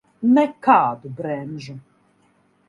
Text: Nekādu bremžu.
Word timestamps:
Nekādu 0.37 1.11
bremžu. 1.19 1.77